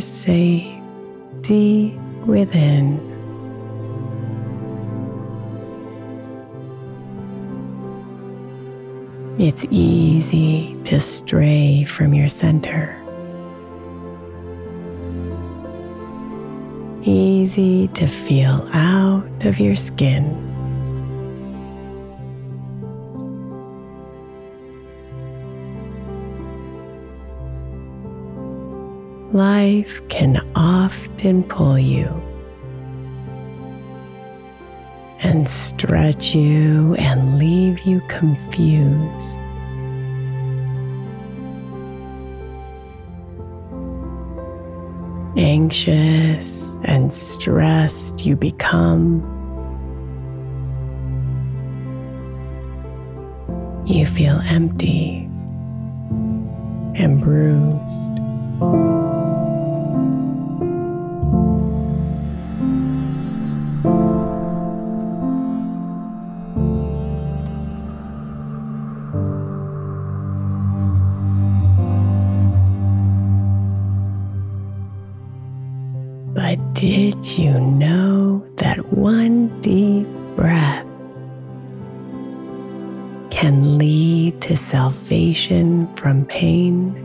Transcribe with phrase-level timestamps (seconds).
[0.00, 0.82] Are safe
[1.42, 2.98] deep within.
[9.38, 12.96] It's easy to stray from your center.
[17.02, 20.49] Easy to feel out of your skin.
[29.32, 32.08] Life can often pull you
[35.20, 39.38] and stretch you and leave you confused.
[45.36, 49.22] Anxious and stressed you become.
[53.86, 55.28] You feel empty
[56.96, 58.99] and bruised.
[77.20, 80.86] Did you know that one deep breath
[83.30, 86.96] can lead to salvation from pain?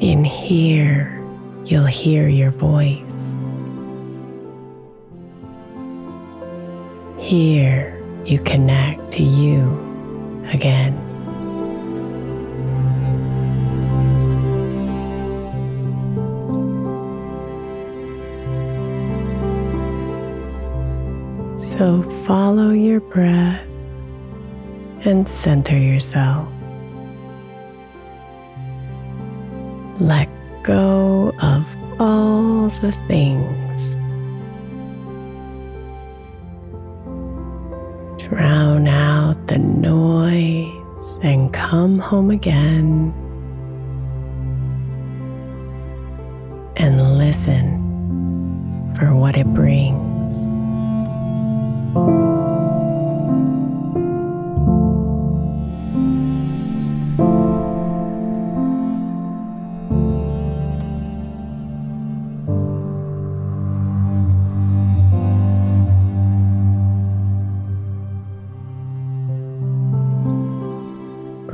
[0.00, 1.18] In here,
[1.64, 3.38] you'll hear your voice.
[7.16, 11.07] Here, you connect to you again.
[21.78, 23.64] So follow your breath
[25.04, 26.48] and center yourself.
[30.00, 30.28] Let
[30.64, 31.64] go of
[32.00, 33.94] all the things.
[38.20, 43.14] Drown out the noise and come home again.
[46.76, 47.78] And listen
[48.98, 50.07] for what it brings.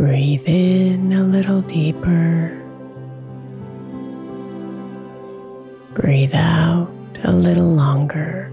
[0.05, 2.53] Breathe in a little deeper.
[5.95, 6.93] Breathe out
[7.25, 8.53] a little longer.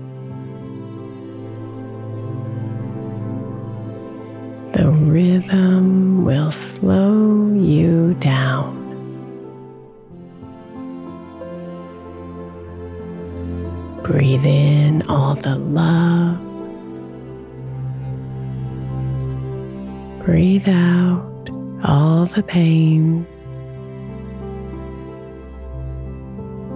[4.71, 8.77] The rhythm will slow you down.
[14.03, 16.39] Breathe in all the love.
[20.23, 21.30] Breathe out
[21.83, 23.27] all the pain.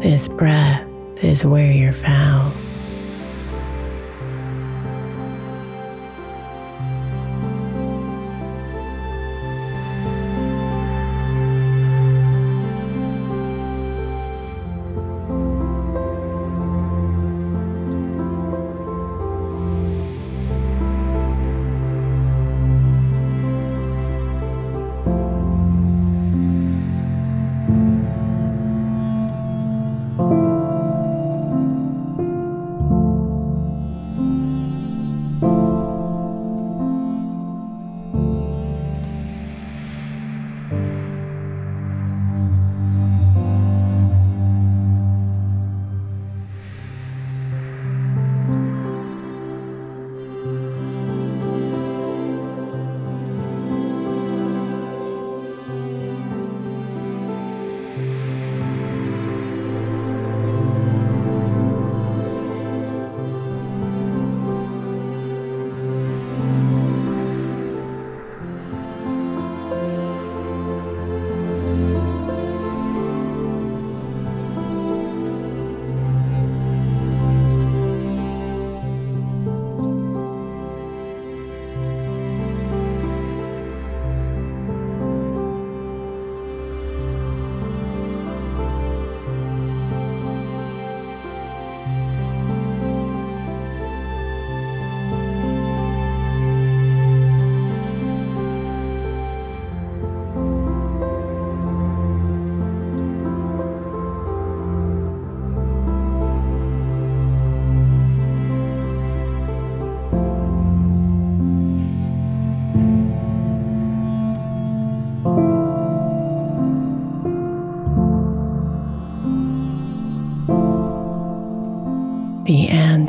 [0.01, 0.87] This breath
[1.23, 2.64] is where you're found.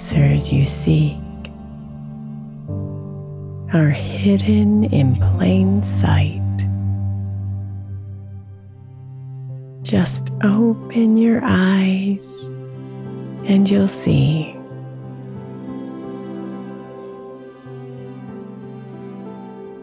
[0.06, 1.18] Answers you seek
[3.72, 6.40] are hidden in plain sight.
[9.82, 12.50] Just open your eyes
[13.48, 14.52] and you'll see.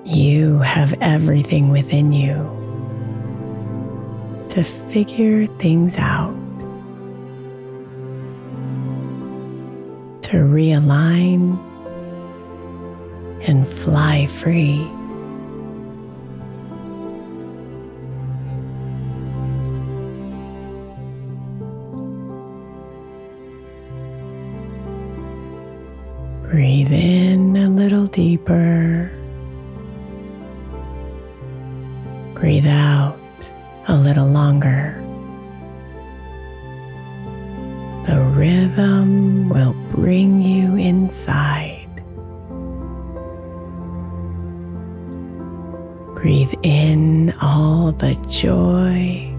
[0.05, 2.35] You have everything within you
[4.51, 6.42] to figure things out.
[10.33, 11.59] To realign
[13.47, 14.83] and fly free.
[26.49, 29.11] Breathe in a little deeper.
[32.33, 33.19] Breathe out
[33.87, 35.02] a little longer.
[38.43, 41.87] Rhythm will bring you inside.
[46.15, 49.31] Breathe in all the joy.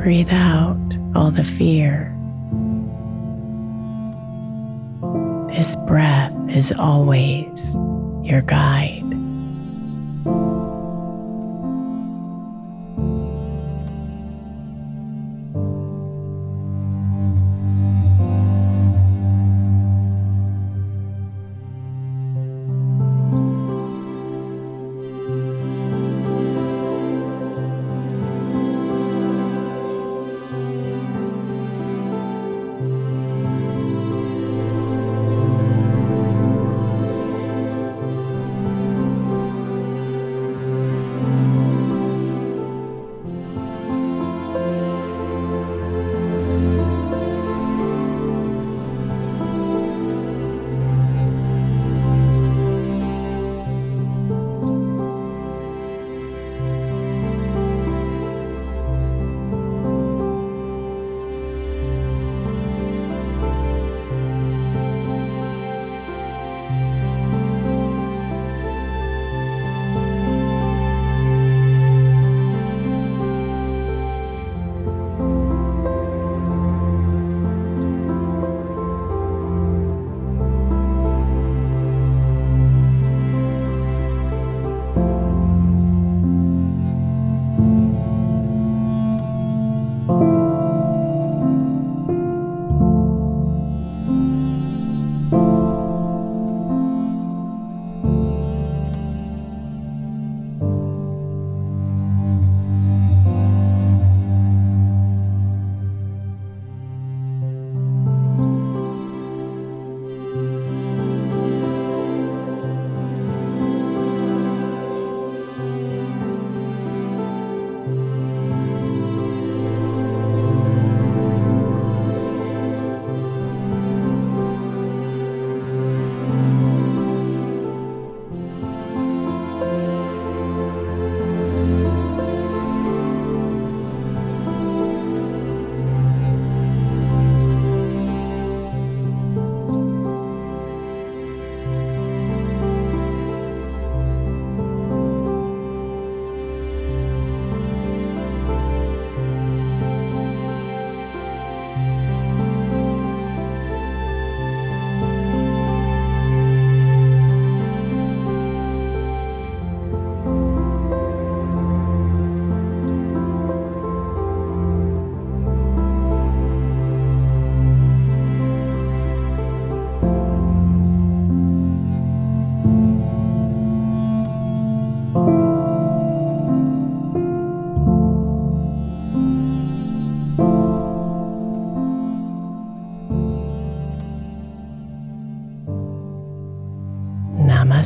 [0.00, 2.14] Breathe out all the fear.
[5.48, 7.74] This breath is always
[8.22, 9.05] your guide.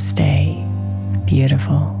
[0.01, 2.00] Namaste, beautiful.